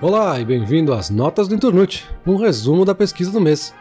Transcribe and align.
Olá 0.00 0.38
e 0.38 0.44
bem-vindo 0.44 0.92
às 0.92 1.10
Notas 1.10 1.48
do 1.48 1.56
Inturnute, 1.56 2.06
um 2.24 2.36
resumo 2.36 2.84
da 2.84 2.94
pesquisa 2.94 3.32
do 3.32 3.40
mês. 3.40 3.74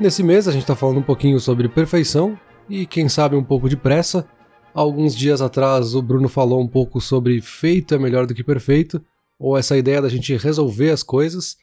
Nesse 0.00 0.20
mês 0.20 0.48
a 0.48 0.52
gente 0.52 0.62
está 0.62 0.74
falando 0.74 0.98
um 0.98 1.02
pouquinho 1.02 1.38
sobre 1.38 1.68
perfeição 1.68 2.36
e, 2.68 2.84
quem 2.84 3.08
sabe, 3.08 3.36
um 3.36 3.44
pouco 3.44 3.68
de 3.68 3.76
pressa. 3.76 4.28
Alguns 4.74 5.14
dias 5.16 5.40
atrás 5.40 5.94
o 5.94 6.02
Bruno 6.02 6.28
falou 6.28 6.60
um 6.60 6.66
pouco 6.66 7.00
sobre 7.00 7.40
feito 7.40 7.94
é 7.94 7.98
melhor 8.00 8.26
do 8.26 8.34
que 8.34 8.42
perfeito, 8.42 9.00
ou 9.38 9.56
essa 9.56 9.78
ideia 9.78 10.02
da 10.02 10.08
gente 10.08 10.36
resolver 10.36 10.90
as 10.90 11.04
coisas. 11.04 11.56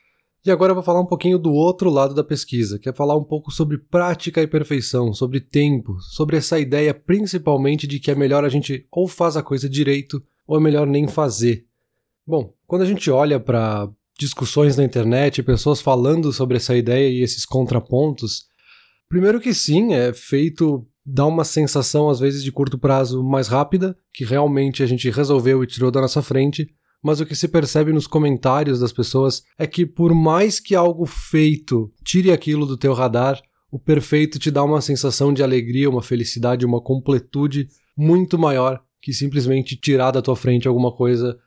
E 0.46 0.50
agora 0.50 0.72
eu 0.72 0.76
vou 0.76 0.86
falar 0.86 1.02
um 1.02 1.06
pouquinho 1.06 1.38
do 1.38 1.52
outro 1.52 1.90
lado 1.90 2.16
da 2.16 2.24
pesquisa, 2.24 2.80
que 2.80 2.88
é 2.88 2.94
falar 2.94 3.18
um 3.18 3.26
pouco 3.26 3.52
sobre 3.52 3.78
prática 3.78 4.42
e 4.42 4.48
perfeição, 4.48 5.14
sobre 5.14 5.42
tempo, 5.42 5.98
sobre 6.00 6.38
essa 6.38 6.58
ideia 6.58 6.94
principalmente 6.94 7.86
de 7.86 8.00
que 8.00 8.10
é 8.10 8.16
melhor 8.16 8.46
a 8.46 8.50
gente 8.50 8.88
ou 8.90 9.06
faz 9.06 9.36
a 9.36 9.44
coisa 9.44 9.68
direito 9.68 10.24
ou 10.48 10.56
é 10.56 10.62
melhor 10.62 10.88
nem 10.88 11.10
fazer. 11.10 11.68
Bom, 12.28 12.54
quando 12.68 12.82
a 12.82 12.86
gente 12.86 13.10
olha 13.10 13.40
para 13.40 13.90
discussões 14.20 14.76
na 14.76 14.84
internet, 14.84 15.42
pessoas 15.42 15.80
falando 15.80 16.34
sobre 16.34 16.58
essa 16.58 16.76
ideia 16.76 17.08
e 17.08 17.22
esses 17.22 17.46
contrapontos, 17.46 18.48
primeiro 19.08 19.40
que 19.40 19.54
sim, 19.54 19.94
é 19.94 20.12
feito 20.12 20.86
dá 21.06 21.26
uma 21.26 21.46
sensação 21.46 22.10
às 22.10 22.20
vezes 22.20 22.44
de 22.44 22.52
curto 22.52 22.78
prazo 22.78 23.24
mais 23.24 23.48
rápida, 23.48 23.98
que 24.14 24.26
realmente 24.26 24.84
a 24.84 24.86
gente 24.86 25.10
resolveu 25.10 25.64
e 25.64 25.68
tirou 25.68 25.90
da 25.90 26.02
nossa 26.02 26.22
frente, 26.22 26.68
mas 27.02 27.22
o 27.22 27.26
que 27.26 27.34
se 27.34 27.48
percebe 27.48 27.94
nos 27.94 28.08
comentários 28.08 28.82
das 28.82 28.92
pessoas 28.92 29.42
é 29.58 29.66
que 29.66 29.86
por 29.86 30.14
mais 30.14 30.60
que 30.60 30.76
algo 30.76 31.06
feito 31.06 31.90
tire 32.04 32.34
aquilo 32.34 32.66
do 32.66 32.76
teu 32.76 32.92
radar, 32.92 33.42
o 33.72 33.80
perfeito 33.80 34.38
te 34.38 34.52
dá 34.52 34.66
uma 34.66 34.82
sensação 34.82 35.32
de 35.32 35.42
alegria, 35.42 35.90
uma 35.90 36.04
felicidade, 36.04 36.66
uma 36.66 36.82
completude 36.82 37.70
muito 37.96 38.38
maior 38.38 38.82
que 39.02 39.14
simplesmente 39.14 39.78
tirar 39.78 40.12
da 40.12 40.22
tua 40.22 40.36
frente 40.36 40.68
alguma 40.68 40.92
coisa 40.92 41.38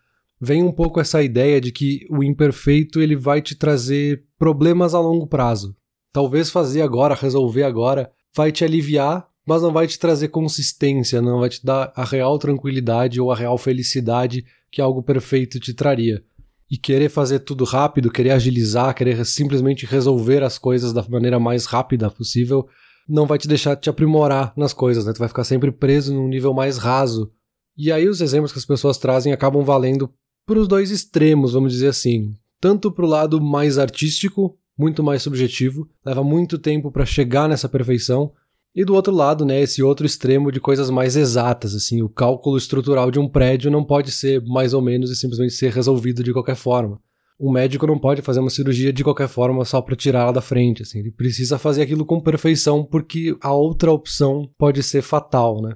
vem 0.41 0.63
um 0.63 0.73
pouco 0.73 0.99
essa 0.99 1.23
ideia 1.23 1.61
de 1.61 1.71
que 1.71 2.07
o 2.09 2.25
imperfeito 2.25 3.01
ele 3.01 3.15
vai 3.15 3.43
te 3.43 3.55
trazer 3.55 4.25
problemas 4.39 4.95
a 4.95 5.01
longo 5.01 5.27
prazo. 5.27 5.77
Talvez 6.13 6.51
fazer 6.51 6.81
agora, 6.81 7.15
resolver 7.15 7.63
agora, 7.63 8.11
vai 8.35 8.51
te 8.51 8.65
aliviar, 8.65 9.29
mas 9.47 9.63
não 9.63 9.73
vai 9.73 9.87
te 9.87 9.99
trazer 9.99 10.29
consistência, 10.29 11.21
não 11.21 11.41
vai 11.41 11.51
te 11.51 11.65
dar 11.65 11.93
a 11.95 12.05
real 12.05 12.39
tranquilidade 12.39 13.21
ou 13.21 13.31
a 13.31 13.37
real 13.37 13.59
felicidade 13.59 14.45
que 14.73 14.81
algo 14.81 15.03
perfeito 15.03 15.61
te 15.61 15.75
traria. 15.75 16.25
E 16.71 16.79
querer 16.79 17.09
fazer 17.09 17.41
tudo 17.41 17.65
rápido, 17.65 18.11
querer 18.11 18.31
agilizar, 18.31 18.95
querer 18.95 19.25
simplesmente 19.27 19.85
resolver 19.85 20.43
as 20.43 20.57
coisas 20.57 20.93
da 20.93 21.05
maneira 21.09 21.39
mais 21.39 21.67
rápida 21.67 22.11
possível, 22.11 22.67
não 23.09 23.27
vai 23.27 23.39
te 23.39 23.49
deixar 23.49 23.75
te 23.75 23.91
aprimorar 23.91 24.53
nas 24.57 24.73
coisas, 24.73 25.05
né? 25.05 25.13
Tu 25.13 25.19
vai 25.19 25.29
ficar 25.29 25.43
sempre 25.43 25.73
preso 25.73 26.15
num 26.15 26.29
nível 26.29 26.55
mais 26.55 26.79
raso. 26.79 27.33
E 27.77 27.91
aí 27.91 28.09
os 28.09 28.21
exemplos 28.21 28.53
que 28.53 28.59
as 28.59 28.65
pessoas 28.65 28.99
trazem 28.99 29.33
acabam 29.33 29.65
valendo 29.65 30.13
para 30.47 30.59
os 30.59 30.69
dois 30.69 30.91
extremos, 30.91 31.53
vamos 31.53 31.73
dizer 31.73 31.89
assim. 31.89 32.35
Tanto 32.61 32.91
para 32.91 33.05
o 33.05 33.09
lado 33.09 33.41
mais 33.41 33.79
artístico, 33.79 34.59
muito 34.77 35.03
mais 35.03 35.23
subjetivo, 35.23 35.89
leva 36.05 36.23
muito 36.23 36.59
tempo 36.59 36.91
para 36.91 37.07
chegar 37.07 37.49
nessa 37.49 37.69
perfeição, 37.69 38.33
e 38.75 38.85
do 38.85 38.95
outro 38.95 39.13
lado, 39.13 39.45
né, 39.45 39.61
esse 39.61 39.83
outro 39.83 40.07
extremo 40.07 40.53
de 40.53 40.61
coisas 40.61 40.91
mais 40.91 41.17
exatas, 41.17 41.75
assim, 41.75 42.03
o 42.03 42.09
cálculo 42.09 42.57
estrutural 42.57 43.11
de 43.11 43.19
um 43.19 43.29
prédio 43.29 43.71
não 43.71 43.85
pode 43.85 44.13
ser 44.13 44.41
mais 44.45 44.73
ou 44.73 44.81
menos 44.81 45.11
e 45.11 45.17
simplesmente 45.17 45.55
ser 45.55 45.73
resolvido 45.73 46.23
de 46.23 46.33
qualquer 46.33 46.55
forma. 46.55 47.01
Um 47.39 47.51
médico 47.51 47.87
não 47.87 47.99
pode 47.99 48.23
fazer 48.23 48.39
uma 48.39 48.51
cirurgia 48.51 48.93
de 48.93 49.03
qualquer 49.03 49.27
forma 49.27 49.65
só 49.65 49.81
para 49.81 49.97
tirá-la 49.97 50.31
da 50.31 50.41
frente, 50.41 50.83
assim, 50.83 51.01
ele 51.01 51.11
precisa 51.11 51.59
fazer 51.59 51.83
aquilo 51.83 52.05
com 52.05 52.21
perfeição 52.21 52.85
porque 52.85 53.37
a 53.41 53.53
outra 53.53 53.91
opção 53.91 54.49
pode 54.57 54.83
ser 54.83 55.03
fatal, 55.03 55.61
né? 55.61 55.75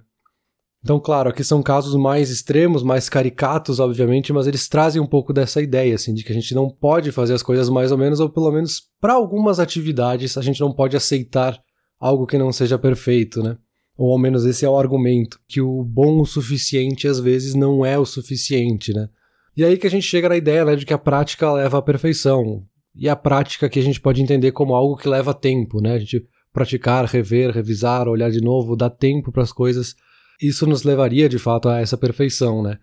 Então, 0.85 1.01
claro, 1.01 1.31
aqui 1.31 1.43
são 1.43 1.63
casos 1.63 1.95
mais 1.95 2.29
extremos, 2.29 2.83
mais 2.83 3.09
caricatos, 3.09 3.81
obviamente, 3.81 4.35
mas 4.35 4.47
eles 4.47 4.69
trazem 4.69 5.01
um 5.01 5.07
pouco 5.07 5.33
dessa 5.33 5.63
ideia, 5.63 5.95
assim, 5.95 6.13
de 6.13 6.23
que 6.23 6.31
a 6.31 6.35
gente 6.35 6.55
não 6.55 6.69
pode 6.69 7.11
fazer 7.11 7.33
as 7.33 7.43
coisas 7.43 7.71
mais 7.71 7.91
ou 7.91 7.97
menos, 7.97 8.21
ou 8.21 8.29
pelo 8.29 8.53
menos 8.53 8.83
para 9.01 9.15
algumas 9.15 9.59
atividades 9.59 10.37
a 10.37 10.43
gente 10.43 10.61
não 10.61 10.71
pode 10.71 10.95
aceitar 10.95 11.59
algo 11.99 12.27
que 12.27 12.37
não 12.37 12.53
seja 12.53 12.79
perfeito, 12.79 13.43
né? 13.43 13.57
Ou 13.97 14.13
ao 14.13 14.19
menos 14.19 14.45
esse 14.45 14.67
é 14.67 14.69
o 14.69 14.77
argumento, 14.77 15.41
que 15.49 15.59
o 15.59 15.83
bom 15.83 16.21
o 16.21 16.27
suficiente 16.27 17.09
às 17.09 17.19
vezes 17.19 17.55
não 17.55 17.87
é 17.87 17.99
o 17.99 18.05
suficiente, 18.05 18.93
né? 18.93 19.09
E 19.57 19.65
aí 19.65 19.79
que 19.79 19.87
a 19.87 19.91
gente 19.91 20.05
chega 20.05 20.29
na 20.29 20.37
ideia, 20.37 20.67
né, 20.67 20.77
de 20.77 20.85
que 20.85 20.93
a 20.93 20.99
prática 20.99 21.51
leva 21.51 21.79
à 21.79 21.83
perfeição. 21.83 22.63
E 22.95 23.09
a 23.09 23.17
prática 23.17 23.71
que 23.71 23.79
a 23.79 23.83
gente 23.83 24.03
pode 24.03 24.21
entender 24.21 24.53
como 24.53 24.75
algo 24.75 24.97
que 24.97 25.09
leva 25.09 25.33
tempo, 25.33 25.81
né? 25.81 25.95
A 25.95 25.99
gente 25.99 26.27
praticar, 26.53 27.07
rever, 27.07 27.53
revisar, 27.53 28.07
olhar 28.07 28.31
de 28.31 28.43
novo, 28.43 28.77
dar 28.77 28.91
tempo 28.91 29.33
para 29.33 29.43
as 29.43 29.51
coisas 29.51 29.95
isso 30.41 30.67
nos 30.67 30.83
levaria 30.83 31.29
de 31.29 31.39
fato 31.39 31.69
a 31.69 31.81
essa 31.81 31.97
perfeição, 31.97 32.63
né? 32.63 32.79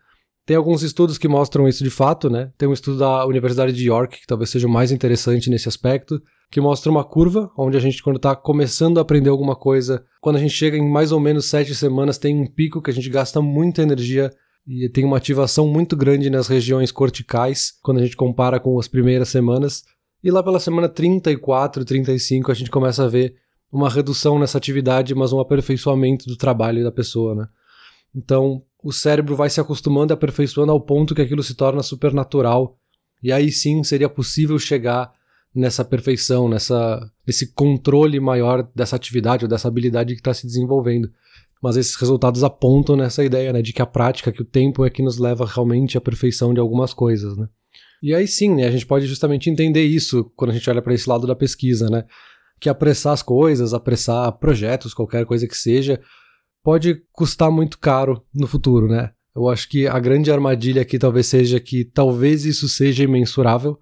Tem 0.45 0.57
alguns 0.57 0.81
estudos 0.81 1.17
que 1.17 1.27
mostram 1.27 1.67
isso 1.67 1.83
de 1.83 1.89
fato, 1.89 2.29
né? 2.29 2.51
Tem 2.57 2.67
um 2.67 2.73
estudo 2.73 2.97
da 2.97 3.25
Universidade 3.25 3.73
de 3.73 3.87
York, 3.87 4.21
que 4.21 4.27
talvez 4.27 4.49
seja 4.49 4.67
o 4.67 4.71
mais 4.71 4.91
interessante 4.91 5.49
nesse 5.49 5.69
aspecto, 5.69 6.21
que 6.49 6.59
mostra 6.59 6.91
uma 6.91 7.03
curva 7.03 7.49
onde 7.57 7.77
a 7.77 7.79
gente, 7.79 8.01
quando 8.01 8.17
está 8.17 8.35
começando 8.35 8.97
a 8.97 9.01
aprender 9.01 9.29
alguma 9.29 9.55
coisa, 9.55 10.03
quando 10.19 10.37
a 10.37 10.39
gente 10.39 10.53
chega 10.53 10.75
em 10.75 10.89
mais 10.89 11.11
ou 11.11 11.19
menos 11.19 11.45
sete 11.45 11.73
semanas, 11.75 12.17
tem 12.17 12.35
um 12.35 12.45
pico 12.45 12.81
que 12.81 12.89
a 12.89 12.93
gente 12.93 13.09
gasta 13.09 13.41
muita 13.41 13.83
energia 13.83 14.31
e 14.67 14.89
tem 14.89 15.05
uma 15.05 15.17
ativação 15.17 15.67
muito 15.67 15.95
grande 15.95 16.29
nas 16.29 16.47
regiões 16.47 16.91
corticais, 16.91 17.73
quando 17.81 17.99
a 17.99 18.03
gente 18.03 18.15
compara 18.15 18.59
com 18.59 18.77
as 18.79 18.87
primeiras 18.87 19.29
semanas. 19.29 19.83
E 20.23 20.29
lá 20.29 20.43
pela 20.43 20.59
semana 20.59 20.89
34, 20.89 21.85
35, 21.85 22.51
a 22.51 22.55
gente 22.55 22.69
começa 22.69 23.05
a 23.05 23.07
ver 23.07 23.35
uma 23.71 23.89
redução 23.89 24.37
nessa 24.37 24.57
atividade, 24.57 25.15
mas 25.15 25.31
um 25.31 25.39
aperfeiçoamento 25.39 26.25
do 26.25 26.35
trabalho 26.35 26.83
da 26.83 26.91
pessoa, 26.91 27.33
né? 27.33 27.47
Então, 28.13 28.63
o 28.83 28.91
cérebro 28.91 29.35
vai 29.35 29.49
se 29.49 29.61
acostumando 29.61 30.11
e 30.11 30.15
aperfeiçoando 30.15 30.71
ao 30.71 30.81
ponto 30.81 31.15
que 31.15 31.21
aquilo 31.21 31.43
se 31.43 31.55
torna 31.55 31.81
supernatural. 31.81 32.77
E 33.23 33.31
aí 33.31 33.51
sim 33.51 33.83
seria 33.83 34.09
possível 34.09 34.59
chegar 34.59 35.13
nessa 35.53 35.85
perfeição, 35.85 36.49
nessa, 36.49 37.09
nesse 37.25 37.53
controle 37.53 38.19
maior 38.19 38.67
dessa 38.75 38.95
atividade 38.95 39.45
ou 39.45 39.49
dessa 39.49 39.67
habilidade 39.67 40.13
que 40.13 40.19
está 40.19 40.33
se 40.33 40.45
desenvolvendo. 40.45 41.11
Mas 41.61 41.77
esses 41.77 41.95
resultados 41.95 42.43
apontam 42.43 42.95
nessa 42.95 43.23
ideia, 43.23 43.53
né, 43.53 43.61
de 43.61 43.71
que 43.71 43.81
a 43.81 43.85
prática, 43.85 44.31
que 44.31 44.41
o 44.41 44.45
tempo 44.45 44.83
é 44.83 44.89
que 44.89 45.03
nos 45.03 45.17
leva 45.17 45.45
realmente 45.45 45.97
à 45.97 46.01
perfeição 46.01 46.53
de 46.53 46.59
algumas 46.59 46.93
coisas, 46.93 47.37
né? 47.37 47.47
E 48.01 48.15
aí 48.15 48.27
sim, 48.27 48.55
né, 48.55 48.65
a 48.65 48.71
gente 48.71 48.85
pode 48.85 49.05
justamente 49.05 49.49
entender 49.49 49.83
isso 49.83 50.23
quando 50.35 50.49
a 50.49 50.53
gente 50.53 50.67
olha 50.67 50.81
para 50.81 50.93
esse 50.93 51.07
lado 51.07 51.27
da 51.27 51.35
pesquisa, 51.35 51.87
né? 51.87 52.03
Que 52.61 52.69
apressar 52.69 53.13
as 53.13 53.23
coisas, 53.23 53.73
apressar 53.73 54.31
projetos, 54.33 54.93
qualquer 54.93 55.25
coisa 55.25 55.47
que 55.47 55.57
seja, 55.57 55.99
pode 56.63 57.01
custar 57.11 57.51
muito 57.51 57.79
caro 57.79 58.23
no 58.31 58.45
futuro, 58.45 58.87
né? 58.87 59.09
Eu 59.35 59.49
acho 59.49 59.67
que 59.67 59.87
a 59.87 59.97
grande 59.97 60.31
armadilha 60.31 60.83
aqui 60.83 60.99
talvez 60.99 61.25
seja 61.25 61.59
que 61.59 61.83
talvez 61.83 62.45
isso 62.45 62.69
seja 62.69 63.03
imensurável 63.03 63.79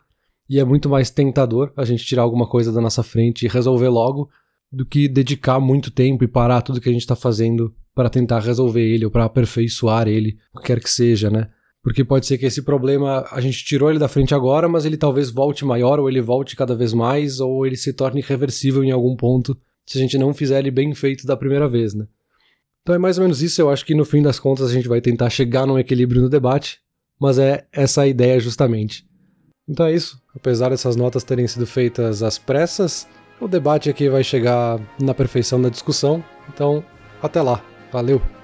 e 0.49 0.59
é 0.59 0.63
muito 0.63 0.87
mais 0.87 1.09
tentador 1.09 1.73
a 1.75 1.83
gente 1.83 2.05
tirar 2.05 2.21
alguma 2.21 2.47
coisa 2.47 2.71
da 2.71 2.79
nossa 2.79 3.03
frente 3.03 3.45
e 3.45 3.49
resolver 3.49 3.89
logo 3.89 4.29
do 4.71 4.85
que 4.85 5.09
dedicar 5.09 5.59
muito 5.59 5.91
tempo 5.91 6.23
e 6.23 6.27
parar 6.27 6.61
tudo 6.61 6.79
que 6.79 6.87
a 6.87 6.91
gente 6.91 7.01
está 7.01 7.15
fazendo 7.15 7.75
para 7.93 8.09
tentar 8.09 8.39
resolver 8.39 8.81
ele 8.81 9.03
ou 9.03 9.11
para 9.11 9.25
aperfeiçoar 9.25 10.07
ele, 10.07 10.37
o 10.53 10.59
que 10.59 10.67
quer 10.67 10.79
que 10.79 10.89
seja, 10.89 11.29
né? 11.29 11.49
Porque 11.81 12.03
pode 12.03 12.25
ser 12.25 12.37
que 12.37 12.45
esse 12.45 12.61
problema 12.61 13.25
a 13.31 13.39
gente 13.39 13.63
tirou 13.63 13.89
ele 13.89 13.99
da 13.99 14.07
frente 14.07 14.35
agora, 14.35 14.67
mas 14.67 14.85
ele 14.85 14.97
talvez 14.97 15.29
volte 15.29 15.63
maior, 15.63 15.99
ou 15.99 16.09
ele 16.09 16.21
volte 16.21 16.55
cada 16.55 16.75
vez 16.75 16.93
mais, 16.93 17.39
ou 17.39 17.65
ele 17.65 17.77
se 17.77 17.93
torne 17.93 18.19
irreversível 18.19 18.83
em 18.83 18.91
algum 18.91 19.15
ponto, 19.15 19.57
se 19.85 19.97
a 19.97 20.01
gente 20.01 20.17
não 20.17 20.33
fizer 20.33 20.59
ele 20.59 20.71
bem 20.71 20.93
feito 20.93 21.25
da 21.25 21.37
primeira 21.37 21.67
vez, 21.67 21.93
né? 21.93 22.05
Então 22.81 22.95
é 22.95 22.97
mais 22.97 23.17
ou 23.17 23.23
menos 23.23 23.41
isso, 23.41 23.61
eu 23.61 23.69
acho 23.69 23.85
que 23.85 23.95
no 23.95 24.05
fim 24.05 24.21
das 24.21 24.39
contas 24.39 24.69
a 24.69 24.73
gente 24.73 24.87
vai 24.87 24.99
tentar 24.99 25.29
chegar 25.29 25.65
num 25.65 25.79
equilíbrio 25.79 26.21
no 26.21 26.29
debate, 26.29 26.79
mas 27.19 27.37
é 27.37 27.65
essa 27.71 28.01
a 28.01 28.07
ideia 28.07 28.39
justamente. 28.39 29.05
Então 29.67 29.85
é 29.85 29.93
isso, 29.93 30.19
apesar 30.35 30.69
dessas 30.69 30.95
notas 30.95 31.23
terem 31.23 31.47
sido 31.47 31.67
feitas 31.67 32.23
às 32.23 32.37
pressas, 32.37 33.07
o 33.39 33.47
debate 33.47 33.89
aqui 33.89 34.09
vai 34.09 34.23
chegar 34.23 34.79
na 34.99 35.13
perfeição 35.13 35.61
da 35.61 35.69
discussão, 35.69 36.23
então 36.53 36.83
até 37.21 37.41
lá, 37.41 37.63
valeu! 37.91 38.38